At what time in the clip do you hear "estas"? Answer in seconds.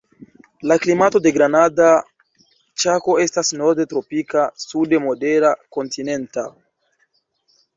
3.25-3.53